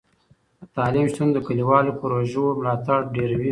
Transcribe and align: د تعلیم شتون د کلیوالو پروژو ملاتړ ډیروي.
د 0.59 0.61
تعلیم 0.77 1.05
شتون 1.11 1.29
د 1.33 1.37
کلیوالو 1.47 1.97
پروژو 2.01 2.43
ملاتړ 2.59 2.99
ډیروي. 3.15 3.49